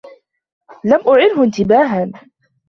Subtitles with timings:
[0.85, 2.11] لم أعره انتباها